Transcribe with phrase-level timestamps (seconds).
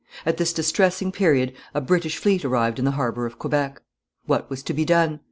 [0.25, 3.83] At this distressing period a British fleet arrived in the harbour of Quebec.
[4.25, 5.19] What was to be done?